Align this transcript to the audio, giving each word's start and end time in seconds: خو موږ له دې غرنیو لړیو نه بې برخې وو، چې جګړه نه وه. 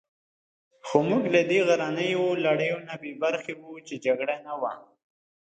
خو 0.87 0.97
موږ 1.09 1.23
له 1.35 1.41
دې 1.49 1.59
غرنیو 1.67 2.25
لړیو 2.45 2.77
نه 2.87 2.95
بې 3.01 3.11
برخې 3.23 3.53
وو، 3.57 3.73
چې 3.87 3.95
جګړه 4.05 4.35
نه 4.45 4.53
وه. 4.61 4.73